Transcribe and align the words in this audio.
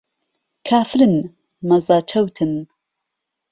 کافرن 0.69 1.15
مەزه 1.67 1.97
چەوتن 2.09 2.53